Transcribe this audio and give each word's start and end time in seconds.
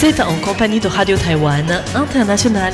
Êtes 0.00 0.20
en 0.20 0.38
compagnie 0.38 0.78
de 0.78 0.86
Radio 0.86 1.16
Taïwan 1.16 1.82
International. 1.96 2.72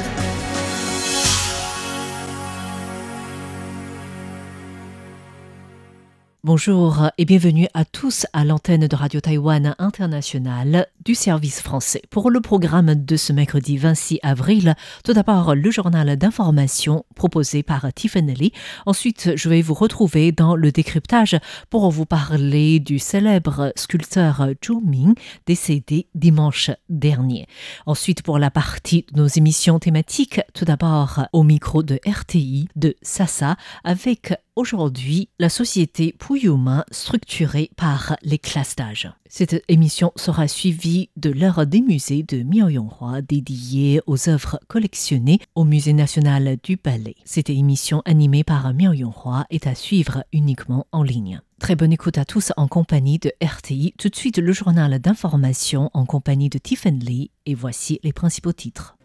Bonjour 6.55 7.11
et 7.19 7.25
bienvenue 7.25 7.67
à 7.75 7.85
tous 7.85 8.29
à 8.33 8.45
l'antenne 8.45 8.87
de 8.87 8.95
Radio 8.95 9.21
Taïwan 9.21 9.75
International 9.81 10.87
du 11.05 11.17
service 11.17 11.61
français. 11.61 12.03
Pour 12.11 12.31
le 12.31 12.41
programme 12.41 12.95
de 12.95 13.17
ce 13.17 13.33
mercredi 13.33 13.77
26 13.77 14.21
avril, 14.23 14.77
tout 15.03 15.15
d'abord 15.15 15.57
le 15.57 15.71
journal 15.73 16.17
d'information 16.17 17.05
proposé 17.17 17.65
par 17.65 17.93
Tiffany 17.93 18.35
Lee. 18.35 18.53
Ensuite, 18.87 19.33
je 19.35 19.49
vais 19.49 19.63
vous 19.63 19.75
retrouver 19.75 20.31
dans 20.31 20.55
le 20.55 20.71
décryptage 20.71 21.37
pour 21.71 21.91
vous 21.91 22.07
parler 22.07 22.79
du 22.79 23.01
célèbre 23.01 23.73
sculpteur 23.75 24.47
Zhu 24.65 24.77
Ming 24.81 25.15
décédé 25.49 26.07
dimanche 26.15 26.71
dernier. 26.89 27.49
Ensuite, 27.85 28.23
pour 28.23 28.39
la 28.39 28.53
partie 28.53 29.07
de 29.13 29.23
nos 29.23 29.27
émissions 29.27 29.81
thématiques, 29.81 30.41
tout 30.55 30.65
d'abord 30.65 31.27
au 31.33 31.43
micro 31.43 31.83
de 31.83 31.99
RTI 32.07 32.69
de 32.77 32.95
Sasa 33.03 33.57
avec 33.83 34.35
aujourd'hui 34.57 35.29
la 35.39 35.49
société 35.49 36.15
Puyuma 36.19 36.85
structurée 36.91 37.71
par 37.77 38.17
les 38.23 38.39
classes 38.39 38.77
d'âge. 38.77 39.11
Cette 39.29 39.65
émission 39.69 40.13
sera 40.17 40.49
suivie 40.49 41.11
de 41.17 41.31
l'heure 41.31 41.67
des 41.67 41.81
musées 41.81 42.23
de 42.23 42.43
Miaoyonghua 42.43 43.23
dédiée 43.23 44.01
aux 44.07 44.29
œuvres 44.29 44.61
collectionnées 44.69 45.41
au 45.55 45.65
Musée 45.65 45.93
national 45.93 46.57
du 46.63 46.77
Palais. 46.77 47.17
Cette 47.25 47.51
émission 47.51 48.03
animée 48.05 48.45
par 48.45 48.73
Miaoyonghua 48.73 49.47
est 49.51 49.67
à 49.67 49.75
suivre 49.75 50.25
uniquement 50.33 50.87
en 50.93 51.03
ligne. 51.03 51.41
Très 51.59 51.77
bonne 51.77 51.93
écoute 51.93 52.19
à 52.19 52.25
tous 52.25 52.53
en 52.57 52.69
compagnie 52.69 53.19
de 53.19 53.33
RTI. 53.43 53.95
Tout 53.99 54.09
de 54.09 54.17
suite 54.17 54.39
le 54.39 54.53
journal 54.53 54.99
d'information 54.99 55.91
en 55.95 56.05
compagnie 56.05 56.51
de 56.51 56.59
Tiffany 56.59 56.99
Lee 56.99 57.31
et 57.47 57.55
voici 57.55 58.01
les 58.03 58.13
principaux 58.13 58.53
titres. 58.53 58.97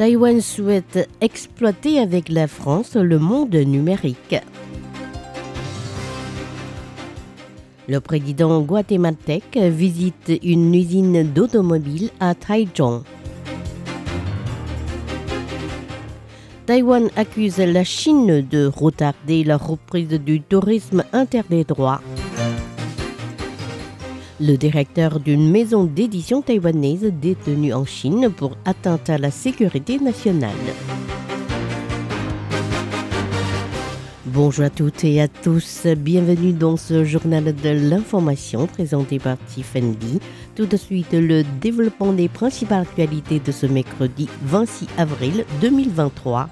Taïwan 0.00 0.40
souhaite 0.40 1.10
exploiter 1.20 1.98
avec 1.98 2.30
la 2.30 2.46
France 2.46 2.96
le 2.96 3.18
monde 3.18 3.54
numérique. 3.54 4.34
Le 7.86 8.00
président 8.00 8.62
guatémaltèque 8.62 9.58
visite 9.58 10.32
une 10.42 10.74
usine 10.74 11.30
d'automobile 11.34 12.08
à 12.18 12.34
Taichung. 12.34 13.02
Taïwan 16.64 17.10
accuse 17.16 17.58
la 17.58 17.84
Chine 17.84 18.40
de 18.48 18.70
retarder 18.74 19.44
la 19.44 19.58
reprise 19.58 20.08
du 20.08 20.40
tourisme 20.40 21.04
inter 21.12 21.42
des 21.50 21.64
droits. 21.64 22.00
Le 24.42 24.56
directeur 24.56 25.20
d'une 25.20 25.50
maison 25.50 25.84
d'édition 25.84 26.40
taïwanaise 26.40 27.12
détenue 27.20 27.74
en 27.74 27.84
Chine 27.84 28.30
pour 28.34 28.56
atteinte 28.64 29.10
à 29.10 29.18
la 29.18 29.30
sécurité 29.30 29.98
nationale. 29.98 30.50
Bonjour 34.24 34.64
à 34.64 34.70
toutes 34.70 35.04
et 35.04 35.20
à 35.20 35.28
tous, 35.28 35.86
bienvenue 35.98 36.54
dans 36.54 36.78
ce 36.78 37.04
journal 37.04 37.54
de 37.54 37.68
l'information 37.68 38.66
présenté 38.66 39.18
par 39.18 39.36
Tiffany. 39.46 40.20
Tout 40.54 40.64
de 40.64 40.76
suite, 40.78 41.12
le 41.12 41.42
développement 41.60 42.14
des 42.14 42.28
principales 42.28 42.82
actualités 42.82 43.40
de 43.40 43.52
ce 43.52 43.66
mercredi 43.66 44.26
26 44.44 44.86
avril 44.96 45.44
2023. 45.60 46.48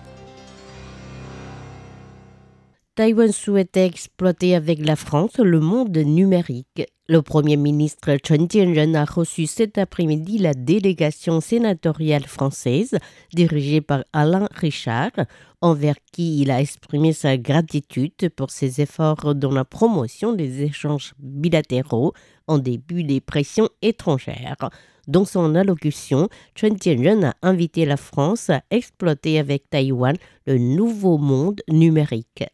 Taïwan 2.98 3.30
souhaite 3.30 3.76
exploiter 3.76 4.56
avec 4.56 4.84
la 4.84 4.96
France 4.96 5.38
le 5.38 5.60
monde 5.60 5.96
numérique. 5.96 6.82
Le 7.06 7.22
Premier 7.22 7.56
ministre 7.56 8.16
Chen 8.26 8.50
Jianren 8.50 8.96
a 8.96 9.04
reçu 9.04 9.46
cet 9.46 9.78
après-midi 9.78 10.38
la 10.38 10.52
délégation 10.52 11.40
sénatoriale 11.40 12.26
française 12.26 12.98
dirigée 13.32 13.80
par 13.80 14.02
Alain 14.12 14.48
Richard, 14.50 15.12
envers 15.60 15.94
qui 16.12 16.40
il 16.40 16.50
a 16.50 16.60
exprimé 16.60 17.12
sa 17.12 17.36
gratitude 17.36 18.30
pour 18.34 18.50
ses 18.50 18.80
efforts 18.80 19.36
dans 19.36 19.52
la 19.52 19.64
promotion 19.64 20.32
des 20.32 20.64
échanges 20.64 21.14
bilatéraux 21.20 22.14
en 22.48 22.58
début 22.58 23.04
des 23.04 23.20
pressions 23.20 23.68
étrangères. 23.80 24.70
Dans 25.06 25.24
son 25.24 25.54
allocution, 25.54 26.28
Chen 26.56 26.76
Jianren 26.78 27.26
a 27.26 27.34
invité 27.42 27.86
la 27.86 27.96
France 27.96 28.50
à 28.50 28.62
exploiter 28.72 29.38
avec 29.38 29.70
Taïwan 29.70 30.16
le 30.46 30.58
nouveau 30.58 31.16
monde 31.16 31.60
numérique. 31.68 32.44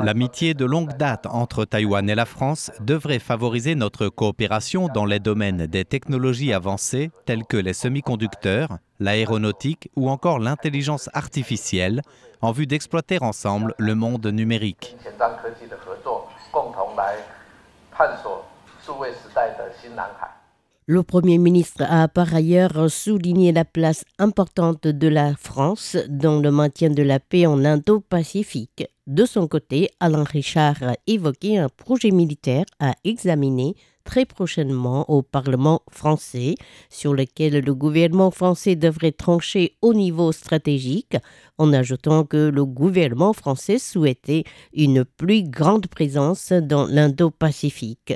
L'amitié 0.00 0.54
de 0.54 0.64
longue 0.64 0.96
date 0.96 1.26
entre 1.26 1.64
Taïwan 1.64 2.08
et 2.08 2.14
la 2.14 2.24
France 2.24 2.70
devrait 2.80 3.18
favoriser 3.18 3.74
notre 3.74 4.08
coopération 4.08 4.88
dans 4.88 5.04
les 5.04 5.20
domaines 5.20 5.66
des 5.66 5.84
technologies 5.84 6.52
avancées 6.52 7.10
telles 7.26 7.44
que 7.44 7.56
les 7.56 7.74
semi-conducteurs, 7.74 8.78
l'aéronautique 9.00 9.90
ou 9.96 10.08
encore 10.08 10.38
l'intelligence 10.38 11.10
artificielle 11.12 12.02
en 12.40 12.52
vue 12.52 12.66
d'exploiter 12.66 13.18
ensemble 13.22 13.74
le 13.78 13.94
monde 13.94 14.26
numérique. 14.26 14.96
Le 20.86 21.02
Premier 21.02 21.38
ministre 21.38 21.82
a 21.88 22.08
par 22.08 22.34
ailleurs 22.34 22.90
souligné 22.90 23.52
la 23.52 23.64
place 23.64 24.04
importante 24.18 24.86
de 24.86 25.08
la 25.08 25.34
France 25.34 25.96
dans 26.10 26.40
le 26.40 26.50
maintien 26.50 26.90
de 26.90 27.02
la 27.02 27.20
paix 27.20 27.46
en 27.46 27.64
Indo-Pacifique. 27.64 28.86
De 29.06 29.24
son 29.24 29.48
côté, 29.48 29.88
Alain 29.98 30.24
Richard 30.24 30.82
a 30.82 30.94
évoqué 31.06 31.56
un 31.56 31.70
projet 31.70 32.10
militaire 32.10 32.66
à 32.80 32.92
examiner 33.02 33.76
très 34.04 34.26
prochainement 34.26 35.10
au 35.10 35.22
Parlement 35.22 35.80
français, 35.90 36.56
sur 36.90 37.14
lequel 37.14 37.64
le 37.64 37.74
gouvernement 37.74 38.30
français 38.30 38.76
devrait 38.76 39.12
trancher 39.12 39.78
au 39.80 39.94
niveau 39.94 40.32
stratégique, 40.32 41.16
en 41.56 41.72
ajoutant 41.72 42.24
que 42.24 42.50
le 42.50 42.66
gouvernement 42.66 43.32
français 43.32 43.78
souhaitait 43.78 44.44
une 44.74 45.06
plus 45.06 45.44
grande 45.44 45.86
présence 45.86 46.52
dans 46.52 46.84
l'Indo-Pacifique. 46.84 48.12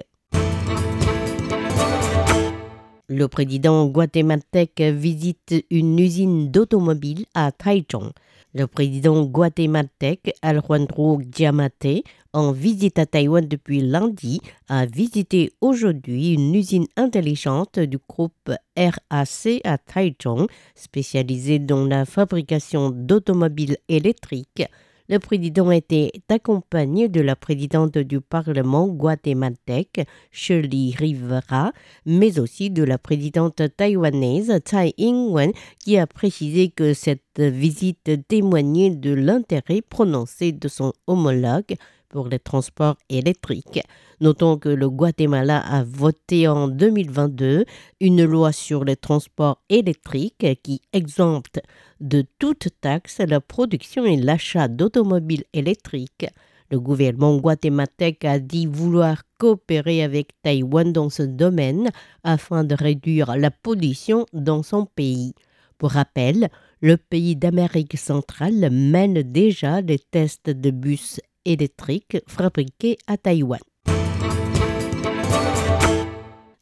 Le 3.10 3.26
président 3.26 3.86
guatémaltèque 3.86 4.82
visite 4.82 5.64
une 5.70 5.98
usine 5.98 6.50
d'automobile 6.50 7.24
à 7.32 7.50
Taichung. 7.52 8.10
Le 8.52 8.66
président 8.66 9.24
guatémaltèque 9.24 10.34
Alejandro 10.42 11.19
Giamate, 11.32 12.04
en 12.34 12.52
visite 12.52 12.98
à 12.98 13.06
Taïwan 13.06 13.48
depuis 13.48 13.80
lundi, 13.80 14.42
a 14.69 14.84
visité 14.84 15.50
aujourd'hui 15.62 16.34
une 16.34 16.54
usine 16.54 16.86
intelligente 16.98 17.78
du 17.78 17.96
groupe 18.06 18.52
RAC 18.76 19.62
à 19.64 19.78
Taichung, 19.78 20.46
spécialisée 20.75 21.60
dans 21.60 21.86
la 21.86 22.04
fabrication 22.04 22.90
d'automobiles 22.90 23.78
électriques 23.88 24.64
le 25.08 25.19
président 25.19 25.70
était 25.70 26.10
accompagné 26.28 27.08
de 27.08 27.20
la 27.20 27.34
présidente 27.34 27.96
du 27.96 28.20
Parlement 28.20 28.86
guatémaltèque, 28.88 30.06
Shirley 30.30 30.92
Rivera, 30.96 31.72
mais 32.04 32.38
aussi 32.38 32.70
de 32.70 32.82
la 32.82 32.98
présidente 32.98 33.62
taïwanaise 33.76 34.52
Tsai 34.58 34.94
Ing-wen, 34.98 35.52
qui 35.78 35.98
a 35.98 36.06
précisé 36.06 36.69
que 36.69 36.92
cette 36.92 37.22
visite 37.38 38.28
témoignait 38.28 38.91
de 38.91 39.12
l'intérêt 39.14 39.80
prononcé 39.80 40.52
de 40.52 40.69
son 40.69 40.92
homologue 41.06 41.76
pour 42.08 42.28
les 42.28 42.38
transports 42.38 42.96
électriques. 43.08 43.80
Notons 44.20 44.58
que 44.58 44.69
le 44.69 44.90
Guatemala 44.90 45.58
a 45.58 45.84
voté 45.84 46.48
en 46.48 46.69
2022 46.69 47.64
une 48.00 48.25
loi 48.25 48.52
sur 48.52 48.84
les 48.84 48.96
transports 48.96 49.62
électriques 49.69 50.46
qui 50.62 50.80
exempte 50.92 51.60
de 52.00 52.24
toute 52.38 52.68
taxe 52.80 53.18
la 53.18 53.40
production 53.40 54.04
et 54.04 54.16
l'achat 54.16 54.68
d'automobiles 54.68 55.44
électriques. 55.52 56.26
Le 56.70 56.78
gouvernement 56.78 57.36
guatémaltèque 57.38 58.24
a 58.24 58.38
dit 58.38 58.66
vouloir 58.66 59.22
coopérer 59.38 60.02
avec 60.02 60.32
Taïwan 60.42 60.92
dans 60.92 61.08
ce 61.08 61.22
domaine 61.22 61.90
afin 62.24 62.64
de 62.64 62.74
réduire 62.74 63.36
la 63.36 63.50
pollution 63.50 64.26
dans 64.32 64.62
son 64.62 64.84
pays. 64.84 65.34
Pour 65.78 65.92
rappel, 65.92 66.48
le 66.80 66.96
pays 66.96 67.36
d'Amérique 67.36 67.96
centrale 67.96 68.68
mène 68.70 69.22
déjà 69.22 69.80
des 69.80 69.98
tests 69.98 70.50
de 70.50 70.70
bus 70.70 71.20
électriques 71.44 72.18
fabriqués 72.26 72.98
à 73.06 73.16
Taïwan. 73.16 73.60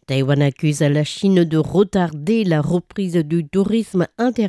Taïwan 0.06 0.40
accuse 0.40 0.82
la 0.82 1.02
Chine 1.02 1.42
de 1.42 1.58
retarder 1.58 2.44
la 2.44 2.60
reprise 2.60 3.16
du 3.16 3.48
tourisme 3.48 4.06
inter. 4.18 4.46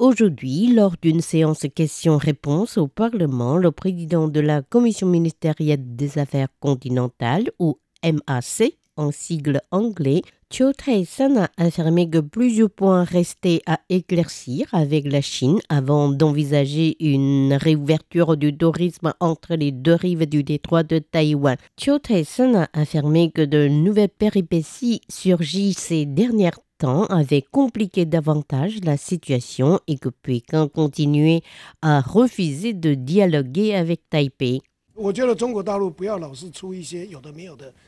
Aujourd'hui, 0.00 0.72
lors 0.74 0.96
d'une 1.00 1.20
séance 1.20 1.66
questions-réponses 1.72 2.76
au 2.76 2.88
Parlement, 2.88 3.58
le 3.58 3.70
président 3.70 4.26
de 4.26 4.40
la 4.40 4.62
Commission 4.62 5.06
ministérielle 5.06 5.94
des 5.94 6.18
Affaires 6.18 6.48
continentales, 6.58 7.52
ou 7.60 7.78
MAC 8.02 8.76
en 9.00 9.10
sigle 9.10 9.62
anglais, 9.70 10.22
Chiu 10.52 10.72
Tae-san 10.76 11.38
a 11.38 11.50
affirmé 11.56 12.10
que 12.10 12.18
plusieurs 12.18 12.70
points 12.70 13.04
restaient 13.04 13.62
à 13.66 13.80
éclaircir 13.88 14.66
avec 14.72 15.10
la 15.10 15.20
Chine 15.22 15.60
avant 15.68 16.10
d'envisager 16.10 16.96
une 17.00 17.54
réouverture 17.54 18.36
du 18.36 18.56
tourisme 18.56 19.12
entre 19.20 19.54
les 19.54 19.72
deux 19.72 19.94
rives 19.94 20.26
du 20.26 20.42
détroit 20.42 20.82
de 20.82 20.98
Taïwan. 20.98 21.56
Chiu 21.78 21.98
Tae-san 21.98 22.54
a 22.56 22.68
affirmé 22.74 23.30
que 23.30 23.42
de 23.42 23.68
nouvelles 23.68 24.08
péripéties 24.08 25.00
surgissent 25.08 25.78
ces 25.78 26.04
dernières 26.04 26.58
temps 26.78 27.04
avait 27.06 27.42
compliqué 27.42 28.06
davantage 28.06 28.78
la 28.82 28.96
situation 28.96 29.80
et 29.86 29.98
que 29.98 30.08
Pékin 30.08 30.66
continuait 30.66 31.42
à 31.82 32.00
refuser 32.00 32.72
de 32.72 32.94
dialoguer 32.94 33.74
avec 33.74 34.00
Taipei. 34.08 34.62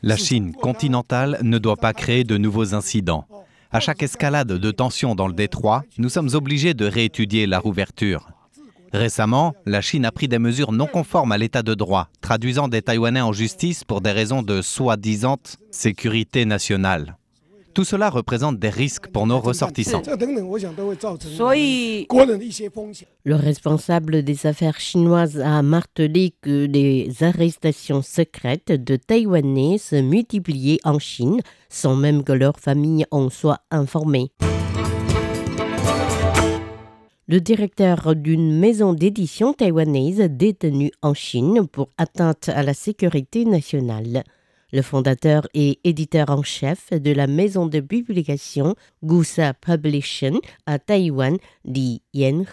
La 0.01 0.17
Chine 0.17 0.53
continentale 0.53 1.39
ne 1.43 1.57
doit 1.59 1.77
pas 1.77 1.93
créer 1.93 2.23
de 2.23 2.37
nouveaux 2.37 2.73
incidents. 2.73 3.27
À 3.71 3.79
chaque 3.79 4.01
escalade 4.01 4.47
de 4.47 4.71
tensions 4.71 5.13
dans 5.13 5.27
le 5.27 5.33
détroit, 5.33 5.83
nous 5.99 6.09
sommes 6.09 6.29
obligés 6.33 6.73
de 6.73 6.85
réétudier 6.85 7.45
la 7.45 7.59
rouverture. 7.59 8.29
Récemment, 8.93 9.53
la 9.65 9.81
Chine 9.81 10.05
a 10.05 10.11
pris 10.11 10.27
des 10.27 10.39
mesures 10.39 10.71
non 10.71 10.87
conformes 10.87 11.31
à 11.31 11.37
l'état 11.37 11.63
de 11.63 11.73
droit, 11.73 12.09
traduisant 12.21 12.67
des 12.67 12.81
Taïwanais 12.81 13.21
en 13.21 13.31
justice 13.31 13.83
pour 13.83 14.01
des 14.01 14.11
raisons 14.11 14.41
de 14.41 14.61
soi-disant 14.61 15.37
sécurité 15.71 16.45
nationale. 16.45 17.17
Tout 17.73 17.83
cela 17.83 18.09
représente 18.09 18.59
des 18.59 18.69
risques 18.69 19.07
pour 19.07 19.25
nos 19.25 19.39
ressortissants. 19.39 20.03
Le 23.25 23.35
responsable 23.35 24.23
des 24.23 24.45
affaires 24.45 24.79
chinoises 24.79 25.39
a 25.39 25.61
martelé 25.63 26.35
que 26.41 26.65
les 26.65 27.11
arrestations 27.21 28.01
secrètes 28.01 28.71
de 28.71 28.95
Taïwanais 28.95 29.77
se 29.79 29.95
multipliaient 29.95 30.79
en 30.83 30.99
Chine 30.99 31.41
sans 31.69 31.95
même 31.95 32.23
que 32.23 32.33
leur 32.33 32.59
famille 32.59 33.05
en 33.09 33.29
soit 33.29 33.59
informée. 33.71 34.31
Le 37.27 37.39
directeur 37.39 38.15
d'une 38.15 38.59
maison 38.59 38.93
d'édition 38.93 39.53
taïwanaise 39.53 40.27
détenue 40.29 40.91
en 41.01 41.13
Chine 41.13 41.67
pour 41.71 41.89
atteinte 41.97 42.49
à 42.49 42.61
la 42.63 42.73
sécurité 42.73 43.45
nationale. 43.45 44.23
Le 44.73 44.81
fondateur 44.81 45.47
et 45.53 45.79
éditeur 45.83 46.31
en 46.31 46.41
chef 46.41 46.91
de 46.91 47.11
la 47.11 47.27
maison 47.27 47.67
de 47.67 47.79
publication 47.79 48.75
Gusa 49.03 49.53
Publishing 49.53 50.39
à 50.65 50.79
Taïwan, 50.79 51.37
Li 51.63 52.01
Yanhe, 52.15 52.47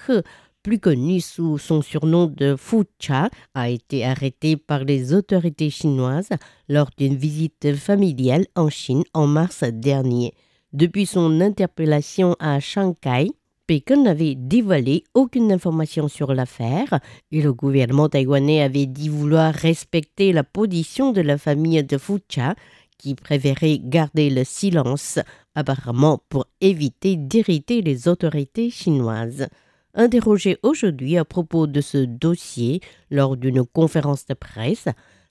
plus 0.63 0.79
connu 0.79 1.23
sous 1.23 1.57
son 1.57 1.81
surnom 1.81 2.27
de 2.27 2.57
Fu 2.57 2.85
Cha, 2.99 3.31
a 3.55 3.71
été 3.71 4.05
arrêté 4.05 4.59
par 4.59 4.85
les 4.85 5.15
autorités 5.15 5.71
chinoises 5.71 6.29
lors 6.69 6.91
d'une 6.99 7.17
visite 7.17 7.75
familiale 7.75 8.45
en 8.55 8.69
Chine 8.69 9.05
en 9.15 9.27
mars 9.27 9.65
dernier. 9.65 10.35
Depuis 10.75 11.07
son 11.07 11.41
interpellation 11.41 12.37
à 12.39 12.61
Shanghai, 12.61 13.31
Pékin 13.71 14.03
n'avait 14.03 14.35
dévoilé 14.35 15.05
aucune 15.15 15.53
information 15.53 16.09
sur 16.09 16.35
l'affaire 16.35 16.99
et 17.31 17.41
le 17.41 17.53
gouvernement 17.53 18.09
taïwanais 18.09 18.63
avait 18.63 18.87
dit 18.87 19.09
vouloir 19.09 19.55
respecter 19.55 20.33
la 20.33 20.43
position 20.43 21.13
de 21.13 21.21
la 21.21 21.39
famille 21.39 21.85
de 21.85 21.97
Fucha 21.97 22.57
qui 22.99 23.15
préférait 23.15 23.79
garder 23.81 24.29
le 24.29 24.43
silence, 24.43 25.21
apparemment 25.55 26.21
pour 26.31 26.47
éviter 26.61 27.15
d'irriter 27.15 27.81
les 27.81 28.09
autorités 28.09 28.71
chinoises. 28.71 29.47
Interrogé 29.95 30.59
aujourd'hui 30.65 31.17
à 31.17 31.25
propos 31.25 31.69
de 31.69 31.81
ce 31.81 31.99
dossier 31.99 32.81
lors 33.09 33.37
d'une 33.37 33.65
conférence 33.65 34.27
de 34.27 34.35
presse, 34.35 34.89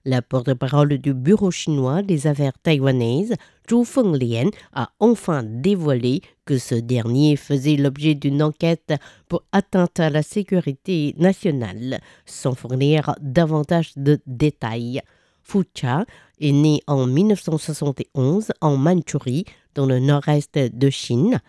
la 0.10 0.24
porte-parole 0.24 0.98
du 0.98 1.14
bureau 1.14 1.52
chinois 1.52 2.02
des 2.02 2.26
affaires 2.26 2.58
taïwanaises, 2.64 3.36
Zhu 3.70 3.86
Fenglian, 3.86 4.50
a 4.74 4.90
enfin 5.00 5.44
dévoilé 5.44 6.22
que 6.46 6.58
ce 6.58 6.74
dernier 6.74 7.36
faisait 7.36 7.76
l'objet 7.76 8.16
d'une 8.16 8.42
enquête 8.42 8.94
pour 9.28 9.44
atteinte 9.52 10.00
à 10.00 10.10
la 10.10 10.24
sécurité 10.24 11.14
nationale, 11.20 12.00
sans 12.26 12.56
fournir 12.56 13.14
davantage 13.22 13.92
de 13.96 14.20
détails. 14.26 15.02
Fu 15.44 15.60
Cha 15.76 16.06
est 16.42 16.52
né 16.52 16.82
en 16.88 17.06
1971 17.06 18.52
en 18.62 18.78
Mandchourie, 18.78 19.46
dans 19.76 19.86
le 19.86 20.00
nord-est 20.00 20.58
de 20.58 20.90
Chine. 20.90 21.40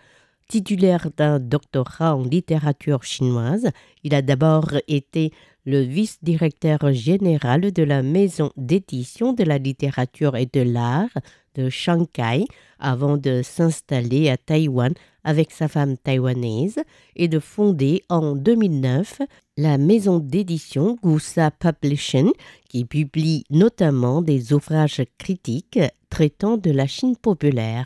Titulaire 0.51 1.07
d'un 1.15 1.39
doctorat 1.39 2.13
en 2.13 2.23
littérature 2.23 3.05
chinoise, 3.05 3.69
il 4.03 4.13
a 4.13 4.21
d'abord 4.21 4.73
été 4.89 5.31
le 5.63 5.79
vice-directeur 5.79 6.91
général 6.91 7.71
de 7.71 7.83
la 7.83 8.03
maison 8.03 8.51
d'édition 8.57 9.31
de 9.31 9.45
la 9.45 9.57
littérature 9.57 10.35
et 10.35 10.49
de 10.51 10.59
l'art 10.59 11.07
de 11.55 11.69
Shanghai 11.69 12.43
avant 12.79 13.15
de 13.15 13.41
s'installer 13.41 14.29
à 14.29 14.35
Taïwan 14.35 14.93
avec 15.23 15.51
sa 15.51 15.69
femme 15.69 15.95
taïwanaise 15.95 16.81
et 17.15 17.29
de 17.29 17.39
fonder 17.39 18.03
en 18.09 18.35
2009 18.35 19.21
la 19.55 19.77
maison 19.77 20.19
d'édition 20.19 20.97
Gusa 21.01 21.51
Publishing 21.51 22.29
qui 22.67 22.83
publie 22.83 23.45
notamment 23.49 24.21
des 24.21 24.51
ouvrages 24.51 25.03
critiques 25.17 25.79
traitant 26.09 26.57
de 26.57 26.71
la 26.71 26.87
Chine 26.87 27.15
populaire. 27.15 27.85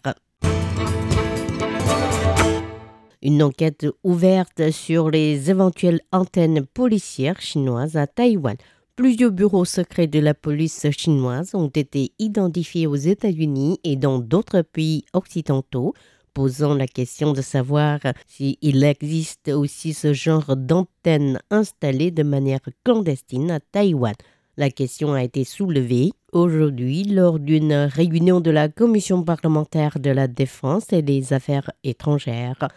Une 3.26 3.42
enquête 3.42 3.88
ouverte 4.04 4.70
sur 4.70 5.10
les 5.10 5.50
éventuelles 5.50 6.02
antennes 6.12 6.64
policières 6.64 7.42
chinoises 7.42 7.96
à 7.96 8.06
Taïwan. 8.06 8.56
Plusieurs 8.96 9.32
bureaux 9.32 9.66
secrets 9.66 10.06
de 10.06 10.20
la 10.20 10.36
police 10.36 10.86
chinoise 10.92 11.56
ont 11.56 11.70
été 11.70 12.12
identifiés 12.20 12.86
aux 12.86 12.96
États-Unis 12.96 13.80
et 13.84 13.96
dans 13.96 14.20
d'autres 14.20 14.62
pays 14.62 15.06
occidentaux, 15.14 15.96
posant 16.36 16.76
la 16.76 16.86
question 16.86 17.34
de 17.34 17.42
savoir 17.42 18.00
s'il 18.28 18.84
existe 18.84 19.48
aussi 19.48 19.94
ce 19.96 20.14
genre 20.14 20.56
d'antennes 20.56 21.40
installées 21.50 22.12
de 22.12 22.22
manière 22.22 22.60
clandestine 22.84 23.50
à 23.50 23.60
Taïwan. 23.60 24.14
La 24.56 24.70
question 24.70 25.14
a 25.14 25.24
été 25.24 25.46
soulevée 25.46 26.12
aujourd'hui 26.32 27.06
lors 27.06 27.40
d'une 27.40 27.74
réunion 27.74 28.40
de 28.40 28.52
la 28.52 28.70
Commission 28.70 29.24
parlementaire 29.24 29.98
de 30.00 30.12
la 30.12 30.28
défense 30.28 30.94
et 30.94 31.02
des 31.02 31.34
affaires 31.34 31.72
étrangères. 31.84 32.68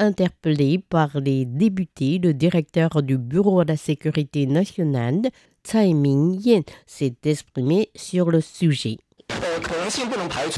Interpellé 0.00 0.78
par 0.78 1.18
les 1.18 1.44
députés, 1.44 2.20
le 2.22 2.32
directeur 2.32 3.02
du 3.02 3.18
Bureau 3.18 3.64
de 3.64 3.70
la 3.70 3.76
sécurité 3.76 4.46
nationale, 4.46 5.22
Tsai 5.64 5.92
Ming-yen, 5.92 6.62
s'est 6.86 7.16
exprimé 7.24 7.90
sur 7.96 8.30
le 8.30 8.40
sujet. 8.40 8.98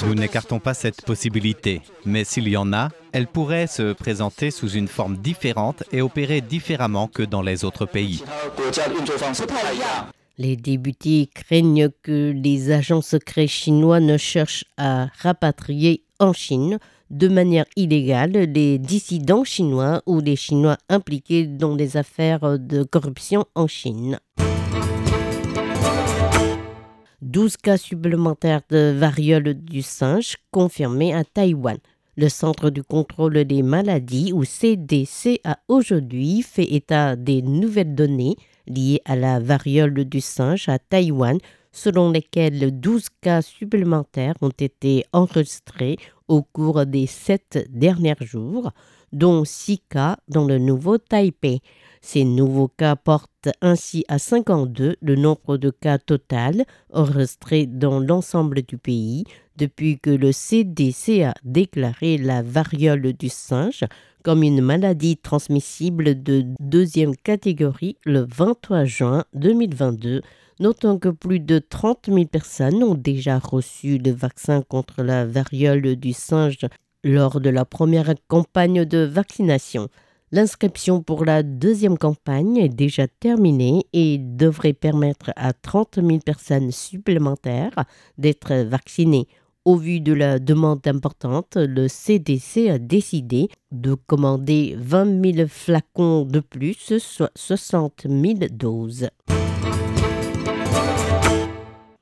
Nous 0.07 0.15
n'écartons 0.15 0.59
pas 0.59 0.75
cette 0.75 1.03
possibilité, 1.07 1.81
mais 2.05 2.25
s'il 2.25 2.49
y 2.49 2.57
en 2.59 2.75
a, 2.75 2.91
elle 3.13 3.27
pourrait 3.27 3.67
se 3.67 3.95
présenter 3.95 4.51
sous 4.51 4.69
une 4.69 4.89
forme 4.89 5.17
différente 5.17 5.85
et 5.91 6.03
opérer 6.03 6.43
différemment 6.43 7.09
que 7.09 7.23
dans 7.23 7.41
les 7.41 7.65
autres 7.65 7.87
pays. 7.87 8.23
Les 10.37 10.57
députés 10.57 11.31
craignent 11.35 11.89
que 12.03 12.33
les 12.37 12.73
agents 12.73 13.03
secrets 13.03 13.47
chinois 13.47 14.01
ne 14.01 14.19
cherchent 14.19 14.67
à 14.77 15.07
rapatrier 15.23 16.05
en 16.19 16.35
Chine 16.35 16.79
de 17.11 17.29
manière 17.29 17.67
illégale 17.77 18.33
les 18.33 18.79
dissidents 18.79 19.45
chinois 19.45 20.03
ou 20.07 20.21
les 20.21 20.37
Chinois 20.37 20.79
impliqués 20.89 21.47
dans 21.47 21.75
des 21.75 21.97
affaires 21.97 22.59
de 22.59 22.83
corruption 22.85 23.45
en 23.55 23.67
Chine. 23.67 24.19
12 27.23 27.57
cas 27.59 27.77
supplémentaires 27.77 28.63
de 28.71 28.95
variole 28.97 29.55
du 29.55 29.83
singe 29.83 30.37
confirmés 30.51 31.15
à 31.15 31.25
Taïwan. 31.25 31.77
Le 32.17 32.29
Centre 32.29 32.71
du 32.71 32.83
contrôle 32.83 33.45
des 33.45 33.63
maladies, 33.63 34.33
ou 34.33 34.45
CDC, 34.45 35.41
a 35.45 35.59
aujourd'hui 35.69 36.43
fait 36.43 36.65
état 36.65 37.17
des 37.17 37.41
nouvelles 37.41 37.95
données 37.95 38.37
liées 38.67 39.01
à 39.05 39.17
la 39.17 39.39
variole 39.39 40.05
du 40.05 40.21
singe 40.21 40.69
à 40.69 40.79
Taïwan, 40.79 41.39
selon 41.73 42.11
lesquelles 42.11 42.79
12 42.81 43.09
cas 43.21 43.43
supplémentaires 43.43 44.35
ont 44.41 44.51
été 44.51 45.05
enregistrés 45.13 45.99
au 46.31 46.43
cours 46.43 46.87
des 46.87 47.07
sept 47.07 47.69
derniers 47.71 48.15
jours, 48.21 48.71
dont 49.13 49.45
six 49.45 49.81
cas 49.91 50.17
dans 50.29 50.45
le 50.45 50.59
nouveau 50.59 50.97
Taipei. 50.97 51.61
Ces 52.01 52.25
nouveaux 52.25 52.69
cas 52.69 52.95
portent 52.95 53.51
ainsi 53.61 54.05
à 54.07 54.21
52 54.21 54.97
le 55.03 55.17
nombre 55.17 55.57
de 55.57 55.71
cas 55.71 55.99
total 55.99 56.65
enregistrés 56.93 57.67
dans 57.67 57.99
l'ensemble 57.99 58.63
du 58.63 58.79
pays 58.79 59.25
depuis 59.57 59.99
que 59.99 60.11
le 60.11 60.31
CDC 60.31 61.25
a 61.25 61.35
déclaré 61.43 62.17
la 62.17 62.43
variole 62.43 63.13
du 63.13 63.29
singe 63.29 63.85
comme 64.23 64.43
une 64.43 64.61
maladie 64.61 65.17
transmissible 65.17 66.23
de 66.23 66.45
deuxième 66.61 67.17
catégorie 67.17 67.97
le 68.05 68.27
23 68.29 68.85
juin 68.85 69.25
2022 69.35 70.23
Notons 70.61 70.99
que 70.99 71.09
plus 71.09 71.41
de 71.41 71.59
30 71.59 72.11
000 72.13 72.27
personnes 72.27 72.85
ont 72.85 72.95
déjà 72.95 73.39
reçu 73.39 73.97
le 73.97 74.11
vaccin 74.11 74.61
contre 74.61 75.03
la 75.03 75.25
variole 75.25 75.97
du 75.97 76.13
singe 76.13 76.67
lors 77.03 77.41
de 77.41 77.49
la 77.49 77.65
première 77.65 78.13
campagne 78.29 78.85
de 78.85 78.99
vaccination. 78.99 79.89
L'inscription 80.33 81.03
pour 81.03 81.25
la 81.25 81.43
deuxième 81.43 81.97
campagne 81.97 82.59
est 82.59 82.69
déjà 82.69 83.09
terminée 83.09 83.87
et 83.95 84.19
devrait 84.19 84.75
permettre 84.75 85.33
à 85.35 85.55
30 85.55 85.99
000 86.03 86.19
personnes 86.19 86.71
supplémentaires 86.73 87.85
d'être 88.19 88.55
vaccinées. 88.55 89.29
Au 89.67 89.77
vu 89.77 90.01
de 90.01 90.15
la 90.15 90.39
demande 90.39 90.87
importante, 90.87 91.57
le 91.57 91.87
CDC 91.87 92.71
a 92.71 92.79
décidé 92.79 93.49
de 93.73 93.93
commander 93.93 94.75
20 94.79 95.35
000 95.35 95.49
flacons 95.49 96.25
de 96.25 96.41
plus, 96.41 96.97
soit 96.97 97.31
60 97.35 98.07
000 98.09 98.39
doses. 98.51 99.11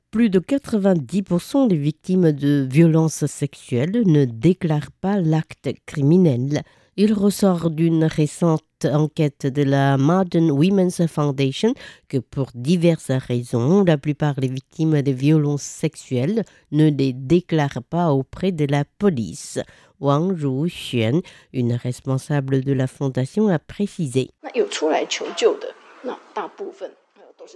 Plus 0.09 0.29
de 0.29 0.39
90% 0.39 1.67
des 1.67 1.75
victimes 1.75 2.31
de 2.31 2.65
violences 2.71 3.25
sexuelles 3.25 4.03
ne 4.05 4.23
déclarent 4.23 4.93
pas 5.01 5.19
l'acte 5.19 5.69
criminel. 5.85 6.61
Il 7.01 7.13
ressort 7.13 7.69
d'une 7.69 8.03
récente 8.03 8.61
enquête 8.83 9.47
de 9.47 9.63
la 9.63 9.97
Modern 9.97 10.51
Women's 10.51 11.07
Foundation 11.07 11.73
que 12.09 12.17
pour 12.17 12.47
diverses 12.53 13.11
raisons, 13.11 13.85
la 13.85 13.97
plupart 13.97 14.35
des 14.35 14.49
victimes 14.49 15.01
de 15.01 15.11
violences 15.13 15.61
sexuelles 15.61 16.43
ne 16.73 16.89
les 16.89 17.13
déclarent 17.13 17.83
pas 17.89 18.11
auprès 18.11 18.51
de 18.51 18.65
la 18.69 18.83
police. 18.83 19.59
Wang 20.01 20.37
Ruxian, 20.37 21.21
une 21.53 21.71
responsable 21.71 22.65
de 22.65 22.73
la 22.73 22.87
fondation, 22.87 23.47
a 23.47 23.59
précisé. 23.59 24.31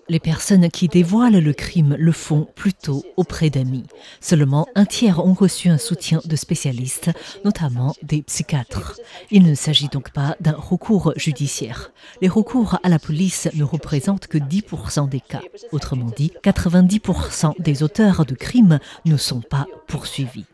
Les 0.10 0.20
personnes 0.20 0.70
qui 0.70 0.88
dévoilent 0.88 1.40
le 1.40 1.54
crime 1.54 1.96
le 1.98 2.12
font 2.12 2.48
plutôt 2.56 3.04
auprès 3.18 3.50
d'amis. 3.50 3.86
Seulement 4.20 4.68
un 4.76 4.86
tiers 4.86 5.26
ont 5.26 5.34
reçu 5.34 5.70
un 5.70 5.78
soutien 5.78 6.22
de 6.26 6.36
spécialistes, 6.36 7.12
notamment 7.46 7.94
des 8.04 8.22
psychiatres. 8.24 9.00
Il 9.32 9.44
ne 9.44 9.56
s'agit 9.56 9.88
donc 9.88 10.12
pas 10.12 10.36
d'un 10.40 10.56
recours 10.58 11.14
judiciaire. 11.16 11.92
Les 12.22 12.28
recours 12.28 12.80
à 12.84 12.90
la 12.90 13.00
police 13.00 13.50
ne 13.54 13.64
représentent 13.64 14.28
que 14.28 14.38
10% 14.38 15.10
des 15.10 15.22
cas. 15.22 15.42
Autrement 15.72 16.12
dit, 16.16 16.34
90% 16.44 17.62
des 17.62 17.84
auteurs 17.84 18.26
de 18.26 18.36
crimes 18.36 18.80
ne 19.06 19.18
sont 19.18 19.42
pas 19.42 19.66
poursuivis. 19.88 20.46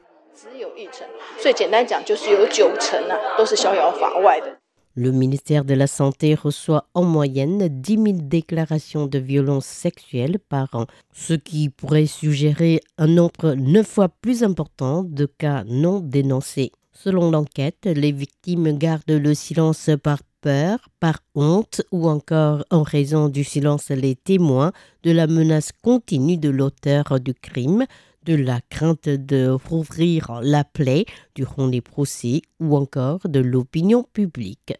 Le 5.01 5.13
ministère 5.13 5.63
de 5.63 5.75
la 5.75 5.87
Santé 5.87 6.35
reçoit 6.35 6.89
en 6.93 7.03
moyenne 7.03 7.69
10 7.69 7.93
000 7.93 8.05
déclarations 8.23 9.07
de 9.07 9.17
violences 9.17 9.65
sexuelles 9.65 10.39
par 10.39 10.67
an, 10.73 10.87
ce 11.13 11.35
qui 11.35 11.69
pourrait 11.69 12.05
suggérer 12.05 12.81
un 12.97 13.07
nombre 13.07 13.53
neuf 13.53 13.87
fois 13.87 14.09
plus 14.09 14.43
important 14.43 15.05
de 15.05 15.25
cas 15.25 15.63
non 15.63 16.01
dénoncés. 16.01 16.73
Selon 16.91 17.31
l'enquête, 17.31 17.85
les 17.85 18.11
victimes 18.11 18.77
gardent 18.77 19.05
le 19.07 19.33
silence 19.33 19.89
par 20.03 20.19
peur, 20.41 20.89
par 20.99 21.19
honte 21.33 21.81
ou 21.93 22.09
encore 22.09 22.65
en 22.69 22.83
raison 22.83 23.29
du 23.29 23.45
silence 23.45 23.93
des 23.93 24.17
témoins, 24.17 24.73
de 25.03 25.11
la 25.11 25.27
menace 25.27 25.71
continue 25.81 26.37
de 26.37 26.49
l'auteur 26.49 27.21
du 27.21 27.33
crime, 27.33 27.85
de 28.23 28.35
la 28.35 28.61
crainte 28.69 29.09
de 29.09 29.49
rouvrir 29.49 30.39
la 30.41 30.63
plaie 30.63 31.05
durant 31.35 31.67
les 31.67 31.81
procès 31.81 32.41
ou 32.59 32.75
encore 32.75 33.27
de 33.27 33.39
l'opinion 33.39 34.03
publique. 34.13 34.73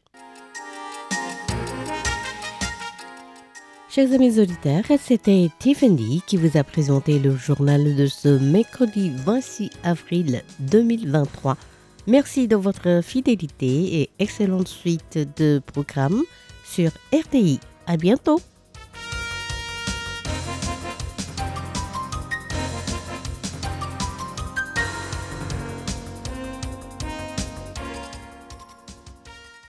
Chers 3.89 4.13
amis 4.13 4.39
auditeurs, 4.39 4.83
c'était 4.99 5.49
Tiffany 5.57 6.21
qui 6.27 6.37
vous 6.37 6.57
a 6.57 6.63
présenté 6.63 7.17
le 7.17 7.35
journal 7.35 7.95
de 7.95 8.05
ce 8.05 8.29
mercredi 8.37 9.11
26 9.25 9.71
avril 9.83 10.43
2023. 10.59 11.57
Merci 12.05 12.47
de 12.47 12.55
votre 12.55 13.01
fidélité 13.03 14.01
et 14.01 14.09
excellente 14.19 14.67
suite 14.67 15.17
de 15.37 15.59
programmes 15.65 16.21
sur 16.63 16.91
RTI. 17.11 17.59
À 17.87 17.97
bientôt! 17.97 18.39